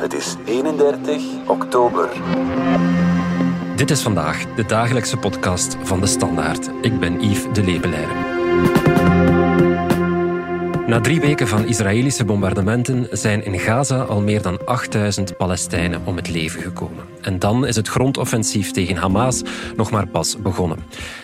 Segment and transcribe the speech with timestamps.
[0.00, 2.08] Het is 31 oktober.
[3.76, 6.70] Dit is vandaag de dagelijkse podcast van de Standaard.
[6.80, 8.12] Ik ben Yves de Lebelaire.
[10.86, 16.16] Na drie weken van Israëlische bombardementen zijn in Gaza al meer dan 8000 Palestijnen om
[16.16, 17.04] het leven gekomen.
[17.20, 19.42] En dan is het grondoffensief tegen Hamas
[19.76, 20.78] nog maar pas begonnen.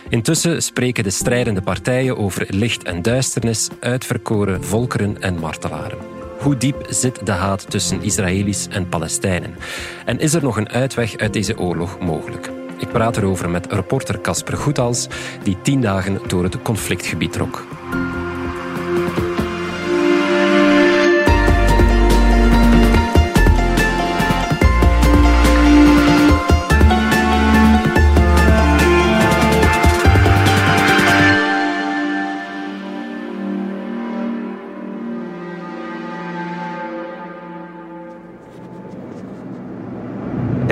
[0.09, 6.16] Intussen spreken de strijdende partijen over licht en duisternis, uitverkoren volkeren en martelaren.
[6.39, 9.55] Hoe diep zit de haat tussen Israëli's en Palestijnen?
[10.05, 12.51] En is er nog een uitweg uit deze oorlog mogelijk?
[12.78, 15.09] Ik praat erover met reporter Casper Goethals,
[15.42, 17.76] die tien dagen door het conflictgebied trok.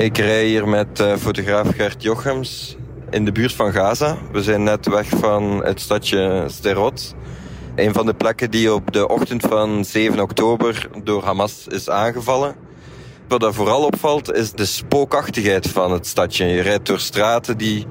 [0.04, 2.76] Ik rij hier met uh, fotograaf Gert Jochems
[3.10, 4.16] in de buurt van Gaza.
[4.32, 7.14] We zijn net weg van het stadje Sderot.
[7.74, 12.54] Een van de plekken die op de ochtend van 7 oktober door Hamas is aangevallen.
[13.28, 16.46] Wat er vooral opvalt is de spookachtigheid van het stadje.
[16.46, 17.86] Je rijdt door straten die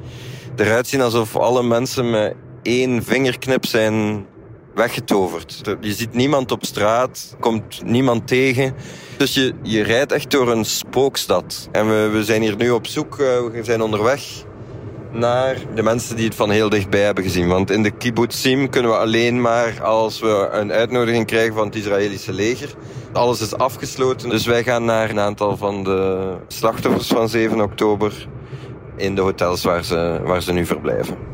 [0.56, 4.25] eruit zien alsof alle mensen met één vingerknip zijn
[4.76, 5.62] weggetoverd.
[5.80, 8.74] Je ziet niemand op straat, komt niemand tegen.
[9.18, 11.68] Dus je, je rijdt echt door een spookstad.
[11.72, 14.44] En we, we zijn hier nu op zoek, uh, we zijn onderweg
[15.12, 17.48] naar de mensen die het van heel dichtbij hebben gezien.
[17.48, 21.76] Want in de kibbutzim kunnen we alleen maar als we een uitnodiging krijgen van het
[21.76, 22.70] Israëlische leger.
[23.12, 28.28] Alles is afgesloten, dus wij gaan naar een aantal van de slachtoffers van 7 oktober
[28.96, 31.33] in de hotels waar ze, waar ze nu verblijven.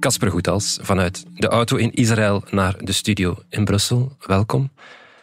[0.00, 4.16] Casper Goethals vanuit de auto in Israël naar de studio in Brussel.
[4.26, 4.70] Welkom.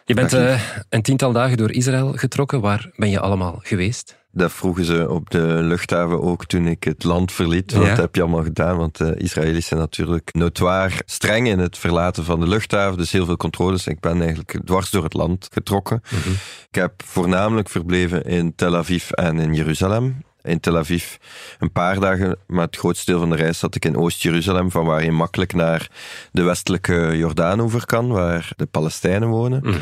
[0.04, 2.60] Je bent uh, een tiental dagen door Israël getrokken.
[2.60, 4.16] Waar ben je allemaal geweest?
[4.32, 7.72] Dat vroegen ze op de luchthaven ook toen ik het land verliet.
[7.72, 8.76] Wat heb je allemaal gedaan?
[8.76, 12.98] Want de Israëli's zijn natuurlijk notoir streng in het verlaten van de luchthaven.
[12.98, 13.86] Dus heel veel controles.
[13.86, 16.00] Ik ben eigenlijk dwars door het land getrokken.
[16.04, 16.30] Mhm.
[16.68, 21.16] Ik heb voornamelijk verbleven in Tel Aviv en in Jeruzalem in Tel Aviv
[21.58, 24.84] een paar dagen, maar het grootste deel van de reis zat ik in Oost-Jeruzalem, van
[24.84, 25.88] waar je makkelijk naar
[26.32, 29.60] de westelijke Jordaanover kan, waar de Palestijnen wonen.
[29.62, 29.76] Mhm.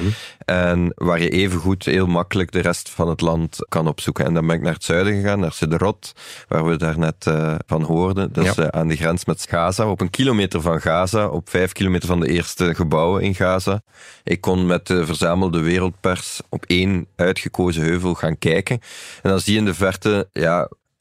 [0.44, 4.24] En waar je evengoed heel makkelijk de rest van het land kan opzoeken.
[4.24, 6.12] En dan ben ik naar het zuiden gegaan, naar Sederot,
[6.48, 8.32] waar we daar net uh, van hoorden.
[8.32, 11.72] Dat is uh, aan de grens met Gaza, op een kilometer van Gaza, op vijf
[11.72, 13.82] kilometer van de eerste gebouwen in Gaza.
[14.24, 18.80] Ik kon met de verzamelde wereldpers op één uitgekozen heuvel gaan kijken.
[19.22, 20.51] En dan zie je in de verte, ja,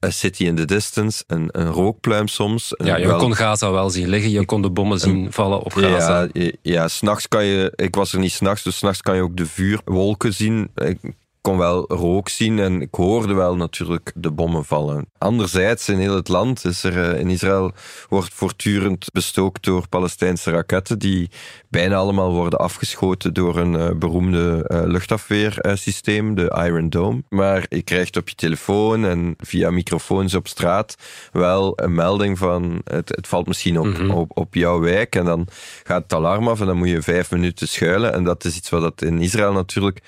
[0.06, 2.74] A City in the Distance, een, een rookpluim soms.
[2.78, 6.28] Ja, je kon Gaza wel zien liggen, je kon de bommen zien vallen op Gaza.
[6.34, 9.38] Ja, ja s'nachts kan je, ik was er niet s'nachts, dus s'nachts kan je ook
[9.38, 10.72] de vuurwolken zien.
[10.76, 10.98] Ik
[11.42, 15.06] kon wel rook zien en ik hoorde wel natuurlijk de bommen vallen.
[15.18, 17.72] Anderzijds, in heel het land is er, eh, in Israël
[18.10, 21.30] wordt voortdurend bestookt door Palestijnse raketten die
[21.70, 27.24] bijna allemaal worden afgeschoten door een uh, beroemde uh, luchtafweersysteem, de Iron Dome.
[27.30, 30.96] Maar je krijgt op je telefoon en via microfoons op straat
[31.32, 34.12] wel een melding van het, het valt misschien op, mhm.
[34.12, 35.48] op, op jouw wijk en dan
[35.84, 38.70] gaat het alarm af en dan moet je vijf minuten schuilen en dat is iets
[38.70, 40.02] wat dat in Israël natuurlijk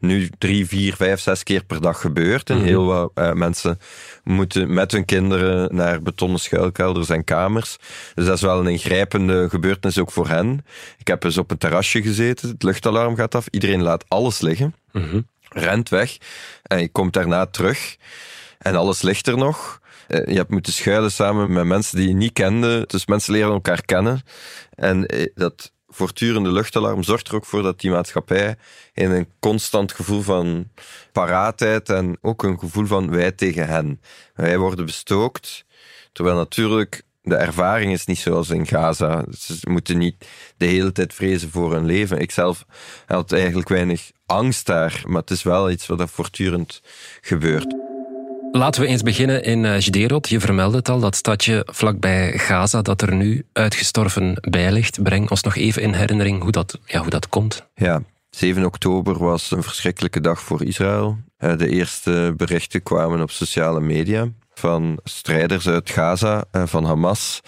[0.00, 2.50] nu drie, vier, vijf, zes keer per dag gebeurt.
[2.50, 2.66] En mhm.
[2.66, 3.78] heel wat uh, mensen
[4.24, 7.76] moeten met hun kinderen naar betonnen schuilkelders en kamers.
[8.14, 10.64] Dus dat is wel een ingrijpende gebeurtenis ook voor hen.
[10.98, 14.74] Ik heb eens op een terrasje gezeten, het luchtalarm gaat af, iedereen laat alles liggen,
[14.92, 16.16] mm rent weg
[16.62, 17.96] en je komt daarna terug
[18.58, 19.80] en alles ligt er nog.
[20.06, 22.84] Eh, je hebt moeten schuilen samen met mensen die je niet kende.
[22.86, 24.20] Dus mensen leren elkaar kennen.
[24.70, 28.56] En eh, dat voortdurende luchtalarm zorgt er ook voor dat die maatschappij
[28.94, 30.68] in een constant gevoel van
[31.12, 34.00] paraatheid en ook een gevoel van wij tegen hen.
[34.34, 35.64] Wij worden bestookt,
[36.12, 39.24] terwijl natuurlijk de ervaring is niet zoals in Gaza.
[39.30, 42.18] Ze moeten niet de hele tijd vrezen voor hun leven.
[42.18, 42.64] Ik zelf
[43.06, 46.82] had eigenlijk weinig angst daar, maar het is wel iets wat er voortdurend
[47.20, 47.89] gebeurt.
[48.52, 50.28] Laten we eens beginnen in Jderot.
[50.28, 55.02] Je vermeldde het al, dat stadje vlakbij Gaza dat er nu uitgestorven bij ligt.
[55.02, 57.66] Breng ons nog even in herinnering hoe dat, ja, hoe dat komt.
[57.74, 61.18] Ja, 7 oktober was een verschrikkelijke dag voor Israël.
[61.36, 67.40] Eh, de eerste berichten kwamen op sociale media van strijders uit Gaza, eh, van Hamas,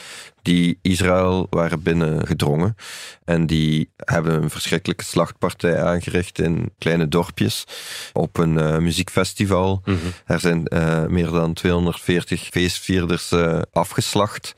[0.43, 2.77] die Israël waren binnengedrongen.
[3.25, 7.65] En die hebben een verschrikkelijke slachtpartij aangericht in kleine dorpjes
[8.13, 9.83] op een uh, muziekfestival.
[9.85, 14.55] Mm Er zijn uh, meer dan 240 feestvierders uh, afgeslacht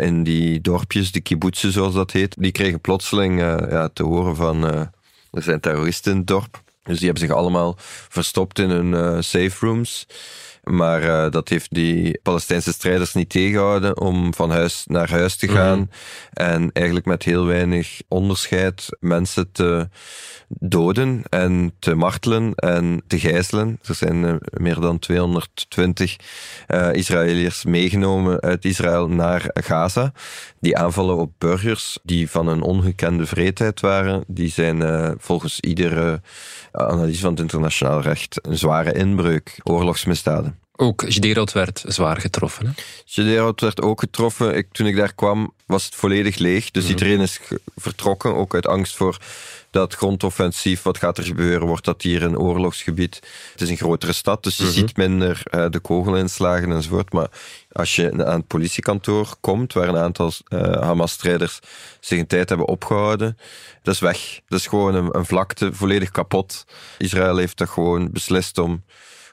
[0.00, 2.34] in die dorpjes, de kibbutzen zoals dat heet.
[2.38, 4.64] Die kregen plotseling ja, te horen van
[5.30, 6.62] er zijn terroristen in het dorp.
[6.82, 7.74] Dus die hebben zich allemaal
[8.08, 10.06] verstopt in hun safe rooms.
[10.62, 15.48] Maar uh, dat heeft die Palestijnse strijders niet tegengehouden om van huis naar huis te
[15.48, 15.78] gaan.
[15.78, 15.88] Mhm.
[16.32, 19.88] En eigenlijk met heel weinig onderscheid mensen te
[20.48, 23.78] doden en te martelen en te gijzelen.
[23.84, 26.16] Er zijn uh, meer dan 220
[26.68, 30.12] uh, Israëliërs meegenomen uit Israël naar Gaza.
[30.60, 34.80] Die aanvallen op burgers die van een ongekende vreedheid waren, die zijn
[35.18, 36.20] volgens iedere
[36.72, 40.51] analyse van het internationaal recht een zware inbreuk, oorlogsmisdaden.
[40.76, 42.66] Ook Sderot werd zwaar getroffen.
[43.14, 43.52] Hè?
[43.56, 44.56] Werd ook getroffen.
[44.56, 46.70] Ik, toen ik daar kwam, was het volledig leeg.
[46.70, 46.92] Dus mhm.
[46.92, 47.40] iedereen is
[47.76, 49.18] vertrokken, ook uit angst voor
[49.70, 50.82] dat grondoffensief.
[50.82, 51.66] Wat gaat er gebeuren?
[51.66, 53.20] Wordt dat hier een oorlogsgebied?
[53.52, 54.72] Het is een grotere stad, dus je mhm.
[54.72, 57.12] ziet minder uh, de kogelinslagen enzovoort.
[57.12, 57.28] Maar
[57.72, 61.58] als je aan het politiekantoor komt, waar een aantal uh, Hamas-strijders
[62.00, 63.38] zich een tijd hebben opgehouden,
[63.82, 64.40] dat is weg.
[64.48, 66.64] Dat is gewoon een, een vlakte, volledig kapot.
[66.98, 68.82] Israël heeft dat gewoon beslist om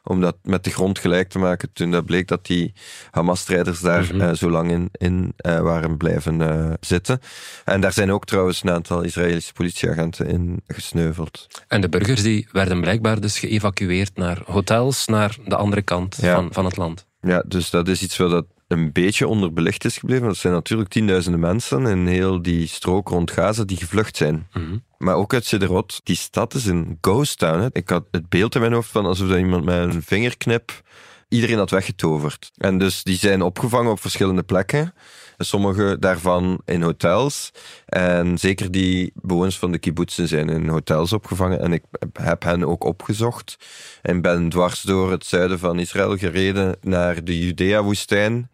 [0.04, 1.70] om dat met de grond gelijk te maken.
[1.74, 2.74] Toen dat bleek dat die
[3.12, 7.20] Hamas-strijders daar mm zo lang in, in uh, waren blijven uh, zitten.
[7.66, 11.48] En daar zijn ook trouwens een aantal Israëlische politieagenten in gesneuveld.
[11.68, 16.54] En de burgers die werden blijkbaar dus geëvacueerd naar hotels, naar de andere kant van,
[16.54, 17.06] van het land.
[17.22, 20.28] Ja, dus dat is iets wat dat een beetje onderbelicht is gebleven.
[20.28, 24.48] Dat zijn natuurlijk tienduizenden mensen in heel die strook rond Gaza die gevlucht zijn.
[24.54, 24.78] Mhm.
[24.98, 26.02] Maar ook uit Sederot.
[26.04, 27.60] Die stad is een ghost town.
[27.60, 27.68] Hè.
[27.72, 30.82] Ik had het beeld in mijn hoofd van alsof iemand met een vingerknip
[31.30, 32.52] iedereen had weggetoverd.
[32.58, 34.94] En dus die zijn opgevangen op verschillende plekken.
[35.42, 37.52] Sommige daarvan in hotels.
[37.86, 41.60] En zeker die bewoners van de kibbutzen zijn in hotels opgevangen.
[41.60, 41.84] En ik
[42.14, 43.58] heb hen ook opgezocht.
[44.02, 48.50] En ben dwars door het zuiden van Israël gereden naar de Judea-woestijn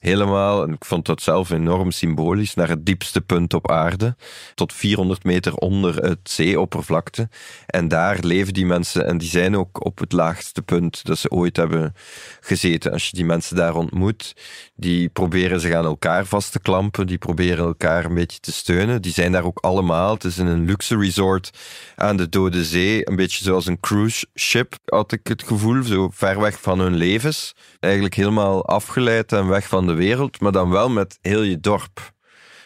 [0.00, 4.16] helemaal, en ik vond dat zelf enorm symbolisch, naar het diepste punt op aarde,
[4.54, 7.28] tot 400 meter onder het zeeoppervlakte.
[7.66, 11.30] En daar leven die mensen en die zijn ook op het laagste punt dat ze
[11.30, 11.94] ooit hebben
[12.40, 12.92] gezeten.
[12.92, 14.36] Als je die mensen daar ontmoet,
[14.74, 19.02] die proberen zich aan elkaar vast te klampen, die proberen elkaar een beetje te steunen.
[19.02, 20.14] Die zijn daar ook allemaal.
[20.14, 21.50] Het is in een luxe resort
[21.96, 26.08] aan de Dode Zee, een beetje zoals een cruise ship, had ik het gevoel, zo
[26.12, 27.54] ver weg van hun levens.
[27.80, 32.12] Eigenlijk helemaal afgeleid en weg van de wereld, maar dan wel met heel je dorp.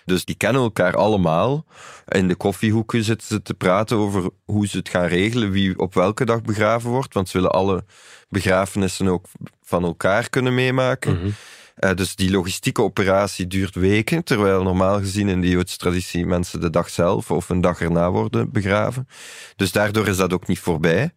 [0.05, 1.67] Dus die kennen elkaar allemaal.
[2.09, 5.95] In de koffiehoeken zitten ze te praten over hoe ze het gaan regelen, wie op
[5.95, 7.15] welke dag begraven wordt.
[7.15, 7.85] Want ze willen alle
[8.29, 9.27] begrafenissen ook
[9.63, 11.19] van elkaar kunnen meemaken.
[11.19, 11.31] Mhm.
[11.75, 16.61] Eh, dus die logistieke operatie duurt weken, terwijl normaal gezien in de Joodse traditie mensen
[16.61, 19.09] de dag zelf of een dag erna worden begraven.
[19.57, 21.13] Dus daardoor is dat ook niet voorbij.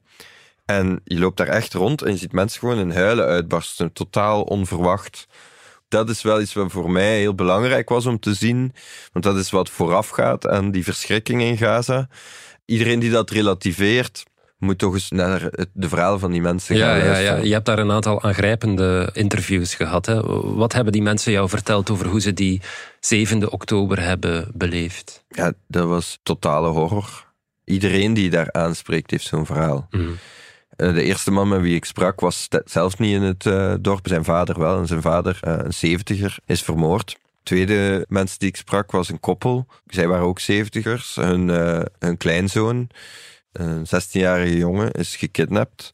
[0.66, 4.42] En je loopt daar echt rond en je ziet mensen gewoon in huilen uitbarsten, totaal
[4.42, 5.28] onverwacht
[5.88, 8.74] dat is wel iets wat voor mij heel belangrijk was om te zien.
[9.12, 12.08] Want dat is wat voorafgaat aan die verschrikking in Gaza.
[12.66, 14.24] Iedereen die dat relativeert,
[14.58, 17.80] moet toch eens naar de verhalen van die mensen gaan ja, ja, je hebt daar
[17.80, 20.06] een aantal aangrijpende interviews gehad.
[20.06, 20.22] Hè?
[20.56, 22.62] Wat hebben die mensen jou verteld over hoe ze die
[23.00, 25.24] 7 oktober hebben beleefd?
[25.30, 27.26] Ja, dat was totale horror.
[27.66, 29.88] Iedereen die daar aanspreekt heeft zo'n verhaal.
[29.92, 30.12] Mhm.
[30.78, 34.08] Eh, de eerste man met wie ik sprak was zelfs niet in het uh, dorp,
[34.08, 34.80] zijn vader wel.
[34.80, 37.18] En zijn vader, uh, een zeventiger, is vermoord.
[37.44, 39.68] Tweede mensen die ik sprak was een koppel.
[39.88, 41.16] Zij waren ook zeventigers.
[41.16, 41.48] Hun,
[42.00, 42.90] hun kleinzoon,
[43.52, 45.94] een 16-jarige jongen, is gekidnapt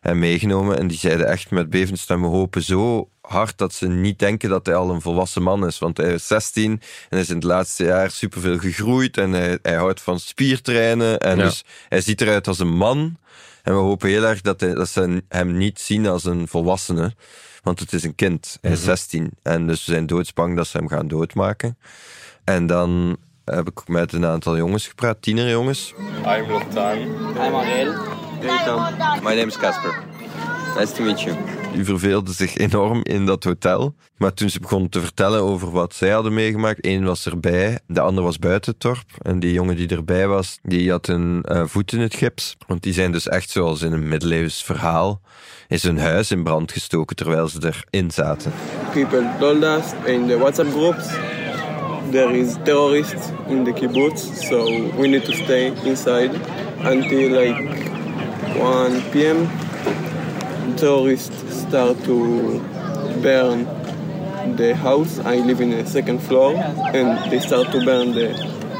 [0.00, 0.78] en meegenomen.
[0.78, 4.66] En die zeiden echt met bevende stemmen hopen zo hard dat ze niet denken dat
[4.66, 5.78] hij al een volwassen man is.
[5.78, 9.16] Want hij is 16 en is in het laatste jaar superveel gegroeid.
[9.16, 11.18] En hij, hij houdt van spiertrainen.
[11.18, 13.16] En dus hij ziet eruit als een man.
[13.68, 17.14] En we hopen heel erg dat, hij, dat ze hem niet zien als een volwassene.
[17.62, 18.58] Want het is een kind.
[18.60, 19.22] Hij is 16.
[19.22, 19.32] Mhm.
[19.42, 21.78] En dus we zijn doodsbang dat ze hem gaan doodmaken.
[22.44, 25.94] En dan heb ik met een aantal jongens gepraat, tienerjongens.
[26.26, 26.98] I'm Lotan.
[26.98, 27.94] I'm Ariel.
[28.40, 28.82] Hey Tom.
[29.22, 30.02] My name is Casper.
[30.76, 31.36] Nice to meet you.
[31.72, 33.94] Die verveelde zich enorm in dat hotel.
[34.16, 38.00] Maar toen ze begonnen te vertellen over wat zij hadden meegemaakt, één was erbij, de
[38.00, 39.04] ander was buiten het dorp.
[39.22, 42.56] En die jongen die erbij was, die had een uh, voet in het gips.
[42.66, 45.20] Want die zijn dus echt zoals in een middeleeuws verhaal,
[45.68, 48.52] is hun huis in brand gestoken terwijl ze erin zaten.
[48.92, 51.06] People told us in the WhatsApp groups
[52.10, 54.64] there is terrorists in the kibbutz, so
[54.96, 56.34] we need to stay inside
[56.80, 57.56] until like
[58.56, 59.67] 1 p.m.
[60.74, 62.60] Terrorists start to
[63.22, 63.66] burn
[64.56, 65.18] the house.
[65.18, 66.54] I live in a second floor
[66.94, 68.34] and they start to burn the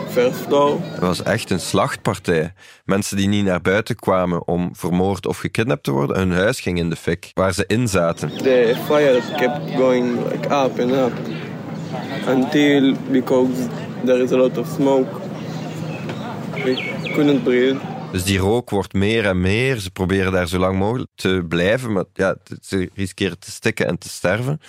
[0.08, 0.78] first floor.
[0.80, 2.52] Het was echt een slachtpartij.
[2.84, 6.78] Mensen die niet naar buiten kwamen om vermoord of gekidnapt te worden, hun huis ging
[6.78, 8.28] in de fik, waar ze in zaten.
[8.28, 11.12] The fire kept going like up and up
[12.28, 13.68] until because
[14.04, 15.20] there is a lot of smoke.
[16.64, 16.74] We
[17.14, 17.80] couldn't breathe.
[18.12, 19.78] Dus die rook wordt meer en meer.
[19.78, 23.98] Ze proberen daar zo lang mogelijk te blijven, maar ja, ze riskeren te stikken en
[23.98, 24.60] te sterven.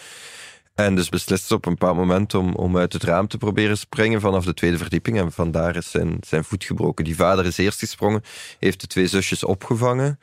[0.76, 4.22] En dus beslist ze op een bepaald moment om, uit het raam te proberen springen
[4.22, 5.18] vanaf de tweede verdieping.
[5.18, 7.06] En vandaar is zijn, zijn voet gebroken.
[7.06, 8.24] Die vader is eerst gesprongen,
[8.60, 10.20] heeft de twee zusjes opgevangen.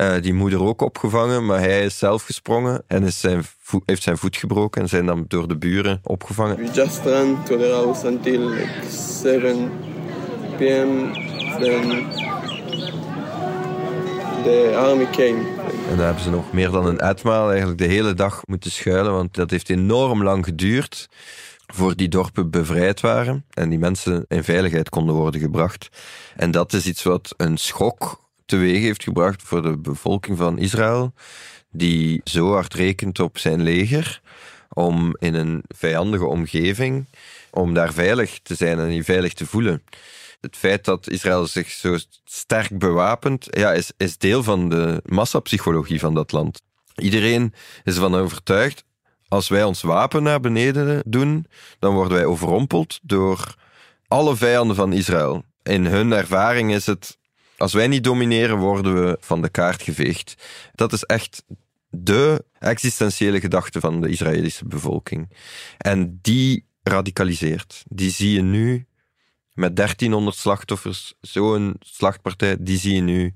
[0.00, 3.44] Uh, die moeder ook opgevangen, maar hij is zelf gesprongen en is zijn
[3.84, 6.56] heeft zijn voet gebroken en zijn dan door de buren opgevangen.
[6.56, 9.70] We just ran to the house until like 7
[10.56, 11.12] p.m.
[11.58, 12.35] Then
[14.46, 15.38] the army came.
[15.90, 19.12] En daar hebben ze nog meer dan een etmaal eigenlijk de hele dag moeten schuilen,
[19.12, 21.08] want dat heeft enorm lang geduurd
[21.66, 25.88] voor die dorpen bevrijd waren en die mensen in veiligheid konden worden gebracht.
[26.36, 31.12] En dat is iets wat een schok teweeg heeft gebracht voor de bevolking van Israël,
[31.70, 34.20] die zo hard rekent op zijn leger
[34.68, 37.06] om in een vijandige omgeving,
[37.50, 39.82] om daar veilig te zijn en je veilig te voelen
[40.46, 46.00] het feit dat Israël zich zo sterk bewapent, ja, is, is deel van de massapsychologie
[46.00, 46.62] van dat land.
[46.96, 48.84] Iedereen is ervan overtuigd,
[49.28, 51.46] als wij ons wapen naar beneden doen,
[51.78, 53.54] dan worden wij overrompeld door
[54.08, 55.44] alle vijanden van Israël.
[55.62, 57.18] In hun ervaring is het,
[57.56, 60.34] als wij niet domineren, worden we van de kaart geveegd.
[60.74, 61.44] Dat is echt
[61.88, 65.36] de existentiële gedachte van de Israëlische bevolking.
[65.78, 67.84] En die radicaliseert.
[67.88, 68.86] Die zie je nu
[69.56, 73.34] met 1300 slachtoffers, zo'n slachtpartij, die zie je nu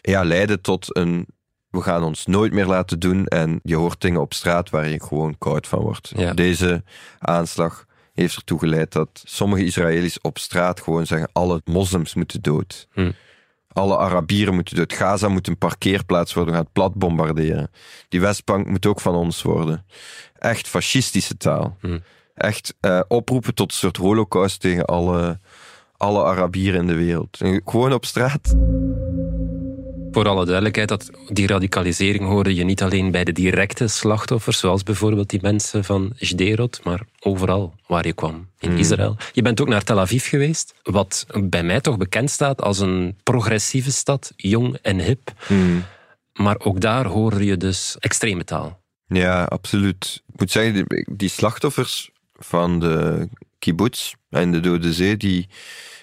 [0.00, 1.26] ja, leiden tot een
[1.72, 5.02] we gaan ons nooit meer laten doen en je hoort dingen op straat waar je
[5.02, 6.36] gewoon koud van wordt.
[6.36, 6.82] Deze
[7.18, 12.88] aanslag heeft ertoe geleid dat sommige Israëli's op straat gewoon zeggen alle moslims moeten dood.
[12.92, 13.12] Hm.
[13.72, 14.92] Alle Arabieren moeten dood.
[14.92, 17.70] Gaza moet een parkeerplaats worden, we gaan het plat bombarderen.
[18.08, 19.86] Die Westbank moet ook van ons worden.
[20.38, 21.76] Echt fascistische taal.
[21.80, 21.98] Hm.
[22.34, 25.38] Echt uh, oproepen tot een soort holocaust tegen alle
[26.02, 27.38] alle Arabieren in de wereld.
[27.64, 28.54] Gewoon op straat.
[30.10, 34.82] Voor alle duidelijkheid, dat die radicalisering hoorde je niet alleen bij de directe slachtoffers, zoals
[34.82, 38.78] bijvoorbeeld die mensen van Sderot, maar overal waar je kwam in hmm.
[38.78, 39.16] Israël.
[39.32, 43.16] Je bent ook naar Tel Aviv geweest, wat bij mij toch bekend staat als een
[43.22, 45.32] progressieve stad, jong en hip.
[45.46, 45.84] Hmm.
[46.32, 48.80] Maar ook daar hoorde je dus extreme taal.
[49.06, 50.22] Ja, absoluut.
[50.32, 52.11] Ik moet zeggen, die slachtoffers
[52.44, 55.48] van de kibbutz en de Dode Zee, die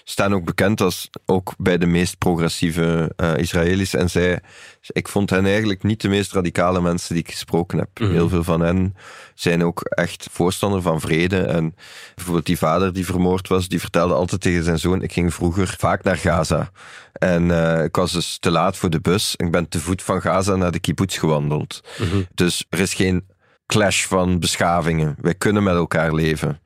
[0.04, 3.94] staan ook bekend als ook bij de meest progressieve uh, Israëli's.
[3.94, 4.40] En zij,
[4.80, 7.88] ik vond hen eigenlijk niet de meest radicale mensen die ik gesproken heb.
[7.98, 8.10] Mhm.
[8.10, 8.96] Heel veel van hen
[9.34, 11.40] zijn ook echt voorstander van vrede.
[11.40, 11.74] En
[12.14, 15.74] bijvoorbeeld die vader die vermoord was, die vertelde altijd tegen zijn zoon: Ik ging vroeger
[15.78, 16.70] vaak naar Gaza.
[17.12, 19.34] En uh, ik was dus te laat voor de bus.
[19.36, 21.80] Ik ben te voet van Gaza naar de kibbutz gewandeld.
[21.98, 22.22] Mhm.
[22.34, 23.24] Dus er is geen
[23.70, 25.16] clash van beschavingen.
[25.20, 26.60] Wij kunnen met elkaar leven.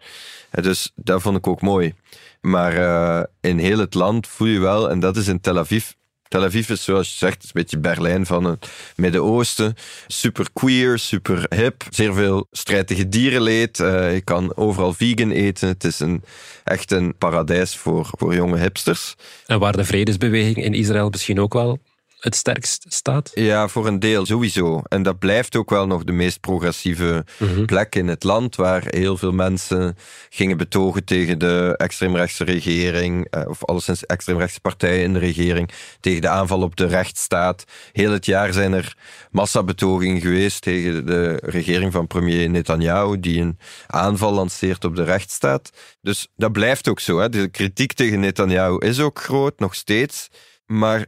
[0.51, 1.95] Dus dat vond ik ook mooi.
[2.41, 5.91] Maar uh, in heel het land voel je wel, en dat is in Tel Aviv.
[6.29, 9.75] Tel Aviv is zoals je zegt, een beetje Berlijn van het Midden-Oosten.
[10.07, 11.85] Super queer, super hip.
[11.91, 13.79] Zeer veel strijd dierenleed.
[13.79, 15.69] Uh, je kan overal vegan eten.
[15.69, 16.23] Het is een,
[16.65, 19.15] echt een paradijs voor, voor jonge hipsters.
[19.47, 21.79] En waar de vredesbeweging in Israël misschien ook wel
[22.25, 23.31] het sterkst staat?
[23.35, 24.83] Ja, voor een deel sowieso.
[24.89, 27.65] En dat blijft ook wel nog de meest progressieve mhm.
[27.65, 29.97] plek in het land, waar heel veel mensen
[30.29, 36.21] gingen betogen tegen de extreemrechtse regering, eh, of alleszins extreemrechtse partijen in de regering, tegen
[36.21, 37.65] de aanval op de rechtsstaat.
[37.93, 38.97] Heel het jaar zijn er
[39.31, 45.71] massabetogingen geweest tegen de regering van premier Netanyahu, die een aanval lanceert op de rechtsstaat.
[46.01, 47.19] Dus dat blijft ook zo.
[47.19, 47.29] Hè.
[47.29, 50.29] De kritiek tegen Netanyahu is ook groot, nog steeds.
[50.67, 51.07] Maar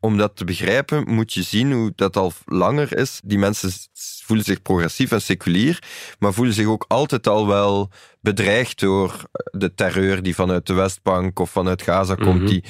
[0.00, 3.20] om dat te begrijpen, moet je zien hoe dat al langer is.
[3.24, 3.70] Die mensen
[4.24, 5.82] voelen zich progressief en seculier,
[6.18, 7.90] maar voelen zich ook altijd al wel
[8.20, 12.40] bedreigd door de terreur die vanuit de Westbank of vanuit Gaza komt.
[12.40, 12.46] Mhm.
[12.46, 12.64] die,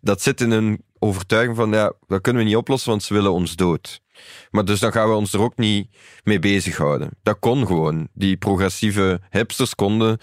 [0.00, 3.32] dat zit in hun overtuiging van, ja, dat kunnen we niet oplossen, want ze willen
[3.32, 4.02] ons dood.
[4.50, 5.88] Maar dus dan gaan we ons er ook niet
[6.24, 7.10] mee bezighouden.
[7.22, 8.08] Dat kon gewoon.
[8.12, 10.18] Die progressieve hipsters konden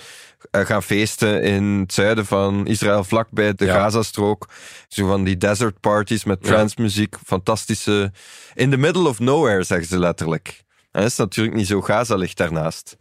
[0.52, 4.48] eh, gaan feesten in het zuiden van Israël, vlakbij de Gazastrook.
[4.88, 7.16] Zo van die desert parties met transmuziek.
[7.26, 8.12] Fantastische...
[8.54, 10.64] In the middle of nowhere, zeggen ze letterlijk.
[10.92, 11.82] En dat is natuurlijk niet zo.
[11.82, 12.98] Gaza ligt daarnaast.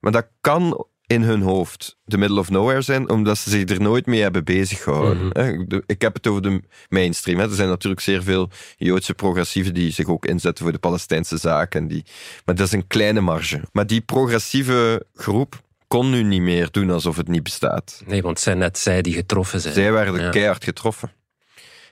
[0.00, 3.80] Maar dat kan in hun hoofd de middle of nowhere zijn, omdat ze zich er
[3.80, 5.26] nooit mee hebben bezig gehouden.
[5.26, 5.80] Mhm.
[5.86, 7.40] Ik heb het over de mainstream.
[7.40, 11.74] Er zijn natuurlijk zeer veel Joodse progressieven die zich ook inzetten voor de Palestijnse zaak.
[11.74, 12.04] En die,
[12.44, 13.60] maar dat is een kleine marge.
[13.72, 18.02] Maar die progressieve groep kon nu niet meer doen alsof het niet bestaat.
[18.06, 19.74] Nee, want het zijn net zij die getroffen zijn.
[19.74, 20.30] Zij werden ja.
[20.30, 21.12] keihard getroffen.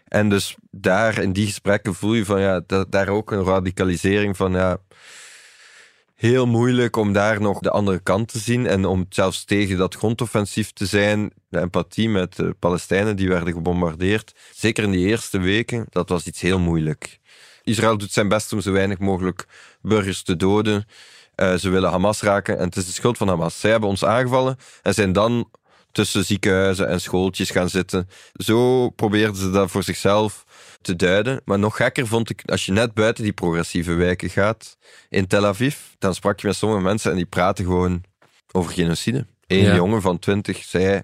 [0.09, 4.37] En dus daar in die gesprekken voel je van ja, dat, daar ook een radicalisering
[4.37, 4.79] van ja,
[6.21, 9.95] heel moeilijk om daar nog de andere kant te zien en om zelfs tegen dat
[9.95, 11.33] grondoffensief te zijn.
[11.49, 16.27] De empathie met de Palestijnen die werden gebombardeerd, zeker in die eerste weken, dat was
[16.27, 17.19] iets heel moeilijk.
[17.62, 19.47] Israël doet zijn best om zo weinig mogelijk
[19.83, 20.87] burgers te doden.
[21.37, 23.61] Uh, ze willen Hamas raken en het is de schuld van Hamas.
[23.61, 25.50] Zij hebben ons aangevallen en zijn dan
[25.92, 28.09] tussen ziekenhuizen en schooltjes gaan zitten.
[28.32, 30.44] Zo probeerden ze dat voor zichzelf
[30.80, 31.40] te duiden.
[31.44, 34.76] Maar nog gekker vond ik, als je net buiten die progressieve wijken gaat,
[35.09, 38.02] in Tel Aviv, dan sprak je met sommige mensen en die praten gewoon
[38.52, 39.26] over genocide.
[39.47, 41.02] Eén jongen van twintig zei,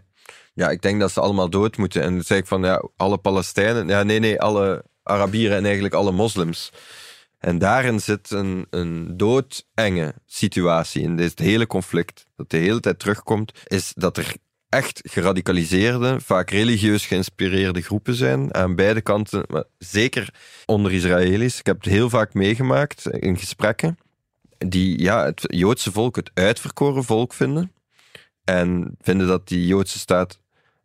[0.54, 2.02] ja, ik denk dat ze allemaal dood moeten.
[2.02, 5.94] En dan zei ik van, ja, alle Palestijnen, ja, nee, nee, alle Arabieren en eigenlijk
[5.94, 6.72] alle moslims.
[7.38, 12.26] En daarin zit een, een doodenge situatie in dit hele conflict.
[12.36, 14.36] Dat de hele tijd terugkomt, is dat er
[14.76, 20.34] echt geradicaliseerde, vaak religieus geïnspireerde groepen zijn aan beide kanten, maar zeker
[20.66, 21.58] onder Israëli's.
[21.58, 23.98] Ik heb het heel vaak meegemaakt in gesprekken,
[24.58, 27.72] die ja, het Joodse volk het uitverkoren volk vinden
[28.44, 30.38] en vinden dat die Joodse staat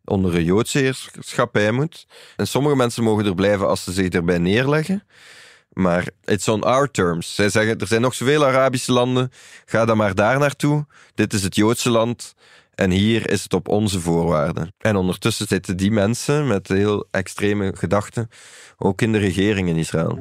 [0.04, 2.06] onder een Joodse heerschappij moet.
[2.36, 5.02] En sommige mensen mogen er blijven als ze zich erbij neerleggen.
[5.72, 7.34] Maar it's on our terms.
[7.34, 9.32] Zij zeggen, er zijn nog zoveel Arabische landen,
[9.64, 10.86] ga dan maar daar naartoe.
[11.14, 12.34] Dit is het Joodse land.
[12.82, 14.74] En hier is het op onze voorwaarden.
[14.78, 18.28] En ondertussen zitten die mensen met heel extreme gedachten
[18.78, 20.18] ook in de regering in Israël.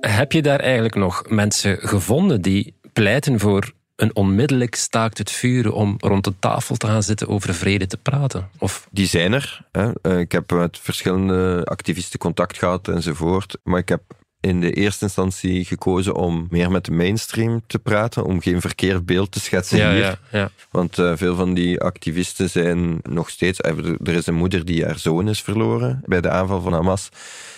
[0.00, 5.74] Heb je daar eigenlijk nog mensen gevonden die pleiten voor een onmiddellijk staakt het vuren
[5.74, 8.48] om rond de tafel te gaan zitten over vrede te praten?
[8.58, 8.88] Of...
[8.90, 9.66] Die zijn er.
[9.72, 9.90] Hè.
[10.02, 13.58] Eh, ik heb met verschillende activisten contact gehad enzovoort.
[13.62, 14.02] Maar ik heb
[14.42, 19.06] in de eerste instantie gekozen om meer met de mainstream te praten, om geen verkeerd
[19.06, 20.00] beeld te schetsen ja, hier.
[20.00, 20.50] Ja, ja.
[20.70, 23.60] Want uh, veel van die activisten zijn nog steeds...
[23.60, 27.08] Eh, er is een moeder die haar zoon is verloren bij de aanval van Hamas.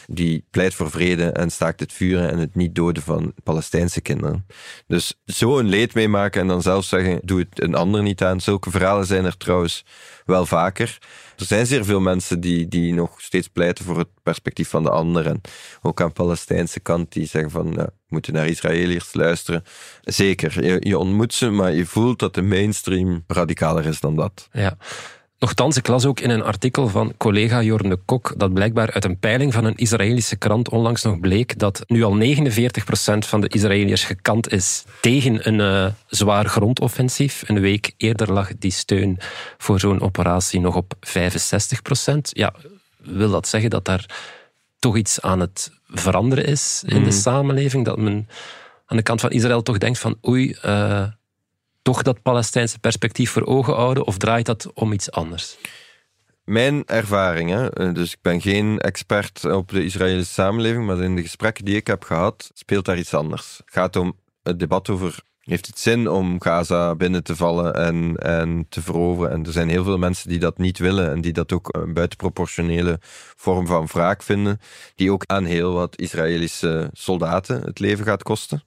[0.07, 4.47] Die pleit voor vrede en staakt het vuren en het niet doden van Palestijnse kinderen.
[4.87, 8.41] Dus zo een leed meemaken en dan zelf zeggen, doe het een ander niet aan.
[8.41, 9.85] Zulke verhalen zijn er trouwens
[10.25, 10.99] wel vaker.
[11.37, 14.91] Er zijn zeer veel mensen die, die nog steeds pleiten voor het perspectief van de
[14.91, 15.27] ander.
[15.27, 15.41] En
[15.83, 19.65] ook aan de Palestijnse kant die zeggen van, nou, we moeten naar Israëliërs luisteren.
[20.03, 24.49] Zeker, je, je ontmoet ze, maar je voelt dat de mainstream radicaler is dan dat.
[24.53, 24.77] Ja.
[25.45, 29.05] Nochtans, ik las ook in een artikel van collega Jorn de Kok dat blijkbaar uit
[29.05, 33.49] een peiling van een Israëlische krant onlangs nog bleek dat nu al 49% van de
[33.49, 37.43] Israëliërs gekant is tegen een uh, zwaar grondoffensief.
[37.47, 39.19] Een week eerder lag die steun
[39.59, 41.11] voor zo'n operatie nog op 65%.
[42.23, 42.55] Ja,
[42.97, 44.07] wil dat zeggen dat daar
[44.79, 47.19] toch iets aan het veranderen is in de mhm.
[47.19, 47.85] samenleving?
[47.85, 48.29] Dat men
[48.87, 50.57] aan de kant van Israël toch denkt van oei...
[50.65, 51.07] Uh,
[51.85, 55.57] toch dat Palestijnse perspectief voor ogen houden of draait dat om iets anders?
[56.45, 61.17] Mijn ervaring, hè, eh, dus ik ben geen expert op de Israëlische samenleving, maar in
[61.17, 63.57] de gesprekken die ik heb gehad, speelt daar iets anders.
[63.65, 68.17] Het gaat om het debat over heeft het zin om Gaza binnen te vallen en,
[68.17, 69.33] en te veroveren?
[69.33, 71.93] En er zijn heel veel mensen die dat niet willen en die dat ook een
[71.93, 72.99] buitenproportionele
[73.37, 74.61] vorm van wraak vinden,
[74.95, 78.63] die ook aan heel wat Israëlische soldaten het leven gaat kosten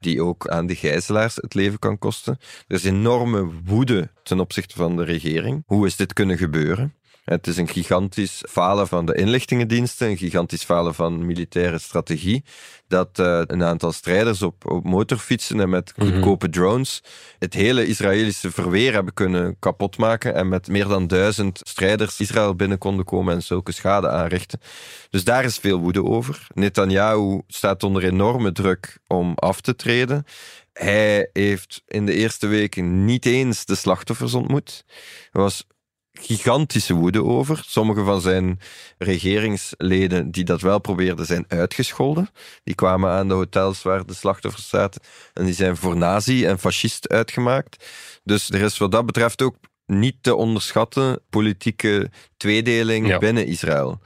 [0.00, 2.38] die ook aan de gijzelaars het leven kan kosten.
[2.66, 5.62] Er is enorme woede ten opzichte van de regering.
[5.66, 6.94] Hoe is dit kunnen gebeuren?
[7.30, 12.44] Het is een gigantisch falen van de inlichtingendiensten, een gigantisch falen van militaire strategie.
[12.88, 16.10] Dat uh, een aantal strijders op, op motorfietsen en met mhm.
[16.10, 17.02] goedkope drones
[17.38, 22.78] het hele Israëlische verweer hebben kunnen kapotmaken en met meer dan duizend strijders Israël binnen
[22.78, 24.60] konden komen en zulke schade aanrichten.
[25.10, 26.46] Dus daar is veel woede over.
[26.54, 30.24] Netanyahu staat onder enorme druk om af te treden.
[30.72, 34.84] Hij heeft in de eerste weken niet eens de slachtoffers ontmoet.
[35.30, 35.66] Hij was
[36.12, 37.62] gigantische woede over.
[37.66, 38.60] Sommige van zijn
[38.98, 42.28] regeringsleden die dat wel probeerden, zijn uitgescholden.
[42.64, 46.58] Die kwamen aan de hotels waar de slachtoffers zaten en die zijn voor nazi en
[46.58, 47.84] fascist uitgemaakt.
[48.24, 54.00] Dus er is wat dat betreft ook niet te onderschatten politieke tweedeling binnen Israël.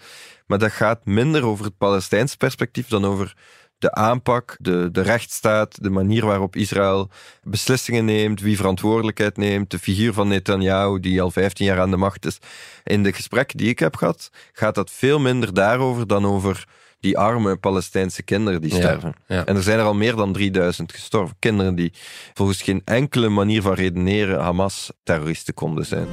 [0.47, 3.37] Maar dat gaat minder over het Palestijns perspectief dan over
[3.79, 7.11] de aanpak, de, de rechtsstaat, de manier waarop Israël
[7.43, 11.97] beslissingen neemt, wie verantwoordelijkheid neemt, de figuur van Netanyahu, die al 15 jaar aan de
[11.97, 12.39] macht is.
[12.85, 16.67] In de gesprekken die ik heb gehad, gaat dat veel minder daarover dan over
[17.01, 19.15] die arme Palestijnse kinderen die sterven.
[19.27, 21.37] En er zijn er al meer dan 3000 gestorven.
[21.39, 21.93] Kinderen die
[22.35, 26.07] volgens geen enkele manier van redeneren Hamas-terroristen konden zijn.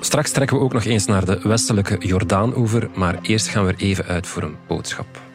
[0.00, 3.72] Straks trekken we ook nog eens naar de westelijke Jordaan over, maar eerst gaan we
[3.72, 5.25] er even uit voor een boodschap.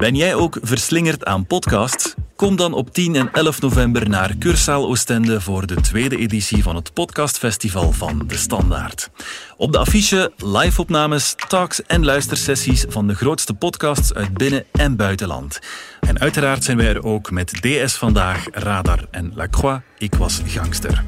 [0.00, 2.14] Ben jij ook verslingerd aan podcasts?
[2.36, 6.76] Kom dan op 10 en 11 november naar Cursaal Oostende voor de tweede editie van
[6.76, 9.10] het podcastfestival van De Standaard.
[9.56, 15.58] Op de affiche live-opnames, talks en luistersessies van de grootste podcasts uit binnen- en buitenland.
[16.00, 20.40] En uiteraard zijn wij er ook met DS Vandaag, Radar en La Croix, Ik Was
[20.46, 21.04] Gangster.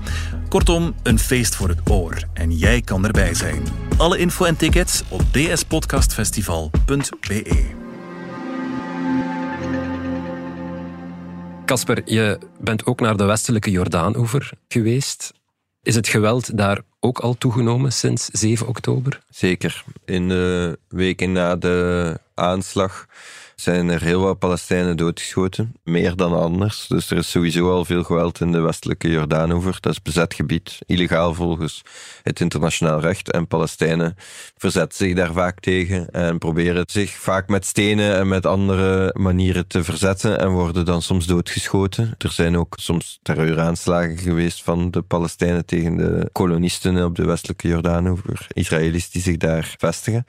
[0.48, 2.16] Kortom, een feest voor het oor.
[2.34, 3.62] En jij kan erbij zijn.
[3.96, 7.81] Alle info en tickets op dspodcastfestival.be.
[11.64, 15.32] Casper, je bent ook naar de westelijke Jordaanoever geweest.
[15.82, 19.20] Is het geweld daar ook al toegenomen sinds 7 oktober?
[19.30, 19.84] Zeker.
[20.04, 23.06] In de weken na de aanslag
[23.62, 25.74] zijn er heel wat Palestijnen doodgeschoten.
[25.84, 26.86] Meer dan anders.
[26.86, 29.76] Dus er is sowieso al veel geweld in de westelijke Jordaanoever.
[29.80, 31.82] Dat is bezet gebied, illegaal volgens
[32.22, 33.30] het internationaal recht.
[33.30, 34.16] En Palestijnen
[34.56, 39.66] verzetten zich daar vaak tegen en proberen zich vaak met stenen en met andere manieren
[39.66, 42.14] te verzetten en worden dan soms doodgeschoten.
[42.18, 47.68] Er zijn ook soms terreuraanslagen geweest van de Palestijnen tegen de kolonisten op de westelijke
[47.68, 50.24] Jordaanoever, Israëli's die zich daar vestigen.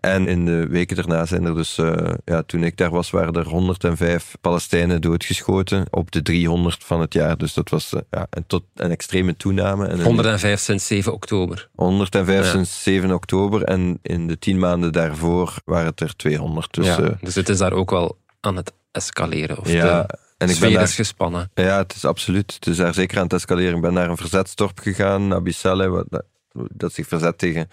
[0.00, 3.34] En in de weken daarna zijn er dus, uh, ja, toen ik daar was, waren
[3.34, 7.38] er 105 Palestijnen doodgeschoten op de 300 van het jaar.
[7.38, 9.86] Dus dat was uh, ja, een, tot een extreme toename.
[9.86, 11.68] En 105 sinds 7 oktober.
[11.74, 12.50] 105 ja.
[12.50, 13.62] sinds 7 oktober.
[13.62, 16.74] En in de 10 maanden daarvoor waren het er 200.
[16.74, 19.58] Dus, ja, uh, dus het is daar ook wel aan het escaleren.
[19.58, 21.50] Of ja, de en ik sfeer ben is gespannen.
[21.54, 22.54] Ja, het is absoluut.
[22.54, 23.74] Het is daar zeker aan het escaleren.
[23.74, 26.22] Ik ben naar een verzetsdorp gegaan, Abisaleh, wat,
[26.52, 27.68] dat zich verzet tegen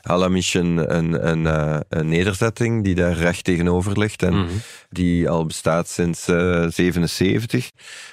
[0.00, 4.48] Halamish een, een, een, uh, een, nederzetting die daar recht tegenover ligt en Mhm.
[4.90, 7.70] die al bestaat sinds uh, 77.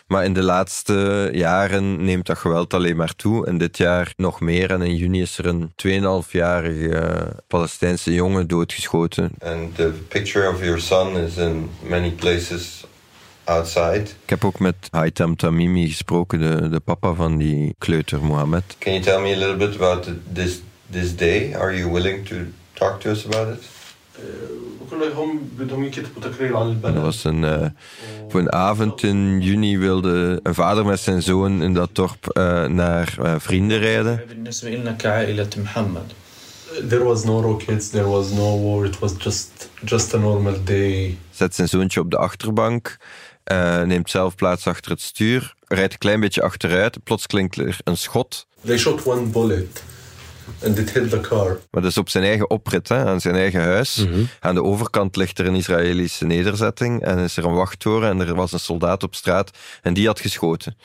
[0.08, 3.46] Maar in de laatste jaren neemt dat geweld alleen maar toe.
[3.46, 4.72] En dit jaar nog meer.
[4.72, 9.32] En in juni is er een 2,5-jarige Palestijnse jongen doodgeschoten.
[9.39, 12.86] And the picture of your son is in many places
[13.47, 14.03] outside.
[14.23, 18.63] Ik heb ook met Haitam Tamimi gesproken, de, de papa van die kleuter Mohammed.
[18.79, 21.55] Can you tell me a little bit about the, this, this day?
[21.55, 22.36] Are you willing to
[22.73, 23.75] talk to us about it?
[26.81, 27.65] Dat was een, uh,
[28.27, 32.65] voor een avond in juni wilde een vader met zijn zoon in dat dorp uh,
[32.65, 34.21] naar uh, vrienden rijden.
[36.89, 41.17] There was no rockets, there was no war, it was just, just a normal day.
[41.31, 42.97] Zet zijn zoontje op de achterbank,
[43.51, 47.03] uh, neemt zelf plaats achter het stuur, rijdt een klein beetje achteruit.
[47.03, 48.47] Plots klinkt er een schot.
[48.65, 49.83] They shot one bullet
[50.63, 51.60] and it hit the car.
[51.71, 53.95] Maar dat is op zijn eigen oprit, hè, aan zijn eigen huis.
[53.95, 54.23] Mhm.
[54.39, 58.36] Aan de overkant ligt er een Israëlische nederzetting en is er een wachttoren en er
[58.36, 60.77] was een soldaat op straat en die had geschoten.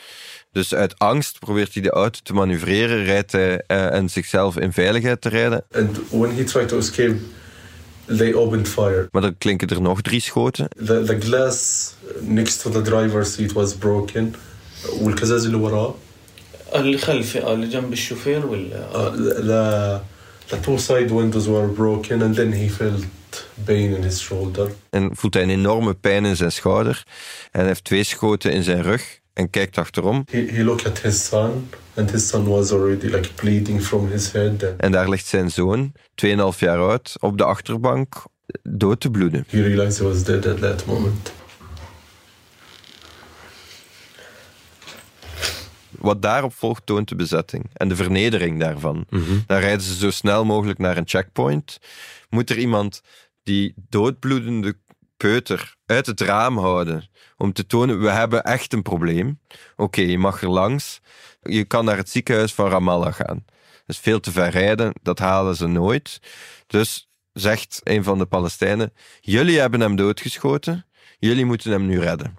[0.53, 4.73] Dus uit angst probeert hij de auto te manoeuvreren, rijdt hij uh, en zichzelf in
[4.73, 5.65] veiligheid te rijden.
[5.75, 7.17] And when he tried to escape,
[8.12, 9.08] they opened fire.
[9.12, 10.68] Maar dan klinken er nog drie schoten.
[10.86, 14.36] The, the glass next to the driver's seat was broken.
[15.02, 15.96] والكزاز اللي وراه
[16.76, 20.02] اللي خلفي اللي جنب الشوفير ولا uh, the,
[20.56, 23.06] the two side windows were broken and then he felt
[23.66, 24.72] pain in his shoulder.
[24.90, 27.04] En voelt hij een enorme pijn in zijn schouder.
[27.52, 30.24] En hij heeft twee schoten in zijn rug en kijkt achterom.
[30.32, 34.33] He, he looked at his son and his son was already like bleeding from his
[34.33, 34.63] head.
[34.65, 38.23] And En daar ligt zijn zoon, 2,5 jaar oud, op de achterbank,
[38.63, 39.45] dood te bloeden.
[39.49, 41.33] he realized he was dead at that moment.
[45.91, 49.07] Wat daarop volgt toont de bezetting en de vernedering daarvan.
[49.47, 51.79] Dan rijden ze zo snel mogelijk naar een checkpoint.
[52.31, 53.03] Moet er iemand
[53.43, 54.77] die doodbloedende
[55.17, 59.41] peuter uit het raam houden om te tonen, we hebben echt een probleem.
[59.77, 61.01] Oké, je mag er langs.
[61.43, 63.45] Je kan naar het ziekenhuis van Ramallah gaan.
[63.87, 66.21] Dat is veel te ver rijden, dat halen ze nooit.
[66.67, 70.87] Dus zegt een van de Palestijnen, jullie hebben hem doodgeschoten,
[71.19, 72.37] jullie moeten hem nu redden.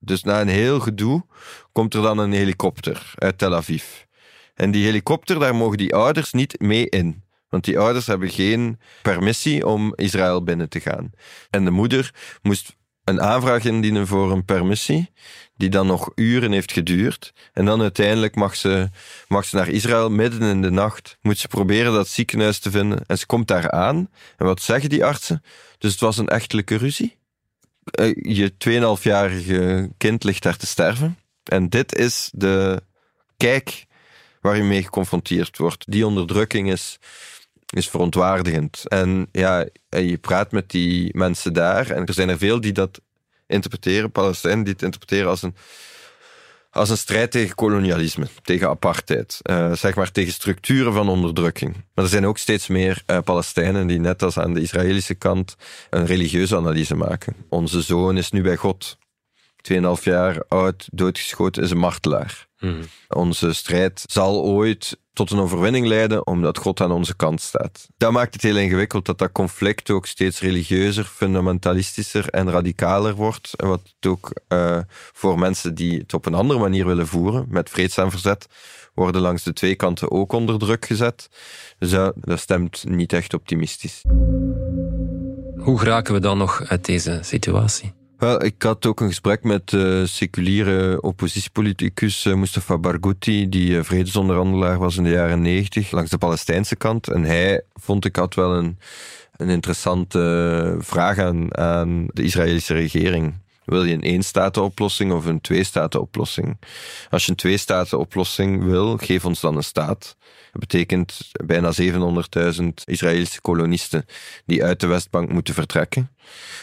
[0.00, 1.26] Dus na een heel gedoe
[1.72, 3.84] komt er dan een helikopter uit Tel Aviv.
[4.54, 7.22] En die helikopter, daar mogen die ouders niet mee in.
[7.48, 11.10] Want die ouders hebben geen permissie om Israël binnen te gaan.
[11.50, 15.10] En de moeder moest een aanvraag indienen voor een permissie,
[15.56, 17.32] die dan nog uren heeft geduurd.
[17.52, 18.88] En dan uiteindelijk mag ze,
[19.28, 21.18] mag ze naar Israël midden in de nacht.
[21.20, 23.04] Moet ze proberen dat ziekenhuis te vinden.
[23.06, 24.08] En ze komt daar aan.
[24.36, 25.42] En wat zeggen die artsen?
[25.78, 27.16] Dus het was een echtelijke ruzie.
[28.00, 28.52] Uh, je
[28.98, 31.18] 2,5-jarige kind ligt daar te sterven.
[31.44, 32.82] En dit is de
[33.36, 33.86] kijk
[34.40, 35.90] waar je mee geconfronteerd wordt.
[35.90, 36.98] Die onderdrukking is,
[37.74, 38.88] is verontwaardigend.
[38.88, 41.90] En ja, je praat met die mensen daar.
[41.90, 43.00] En er zijn er veel die dat
[43.46, 45.54] interpreteren, Palestijnen, die het interpreteren als een,
[46.70, 49.40] als een strijd tegen kolonialisme, tegen apartheid.
[49.42, 51.74] Uh, zeg maar tegen structuren van onderdrukking.
[51.94, 55.56] Maar er zijn ook steeds meer uh, Palestijnen die net als aan de Israëlische kant
[55.90, 57.36] een religieuze analyse maken.
[57.48, 58.98] Onze zoon is nu bij God.
[59.72, 62.46] 2,5 jaar oud, doodgeschoten, is een martelaar.
[62.58, 62.82] Mhm.
[63.08, 67.88] Onze strijd zal ooit tot een overwinning leiden, omdat God aan onze kant staat.
[67.96, 73.54] Dat maakt het heel ingewikkeld dat dat conflict ook steeds religieuzer, fundamentalistischer en radicaler wordt.
[73.56, 74.78] En wat het ook eh,
[75.12, 78.46] voor mensen die het op een andere manier willen voeren, met vreedzaam verzet,
[78.94, 81.28] worden langs de twee kanten ook onder druk gezet.
[81.78, 84.02] Dus dat, dat stemt niet echt optimistisch.
[85.56, 88.03] Hoe geraken we dan nog uit deze situatie?
[88.18, 93.84] Wel, ik had ook een gesprek met de seculiere oppositiepoliticus eh, Mustafa Barghouti, die eh,
[93.84, 97.08] vredesonderhandelaar was in de jaren negentig, langs de Palestijnse kant.
[97.08, 98.78] En hij vond ik had wel een,
[99.36, 103.34] een interessante vraag aan, aan de Israëlische regering.
[103.64, 106.58] Wil je een één-staten-oplossing of een twee-staten-oplossing?
[107.10, 110.16] Als je een twee-staten-oplossing wil, geef ons dan een staat.
[110.52, 114.06] Dat betekent bijna 700.000 Israëlische kolonisten
[114.46, 116.10] die uit de Westbank moeten vertrekken.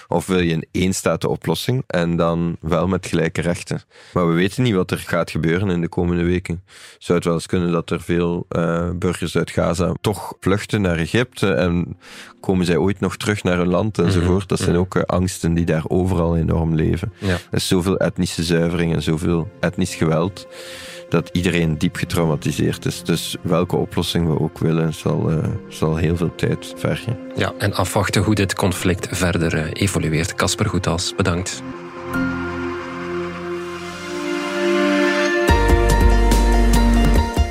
[0.08, 3.82] Of wil je een één-staten-oplossing en dan wel met gelijke rechten?
[4.14, 6.64] Maar we weten niet wat er gaat gebeuren in de komende weken.
[6.98, 10.98] Zou het wel eens kunnen dat er veel uh, burgers uit Gaza toch vluchten naar
[10.98, 11.98] Egypte en
[12.40, 14.50] komen zij ooit nog terug naar hun land enzovoort.
[14.50, 17.14] Dat zijn ook uh, angsten die daar overal enorm leven.
[17.18, 17.34] Ja.
[17.34, 20.48] Er is zoveel etnische zuivering en zoveel etnisch geweld
[21.12, 23.04] dat iedereen diep getraumatiseerd is.
[23.04, 27.18] Dus welke oplossing we ook willen, zal, uh, zal heel veel tijd vergen.
[27.36, 30.36] Ja, en afwachten hoe dit conflict verder uh, evolueert.
[30.36, 31.64] Casper Goethals, bedankt.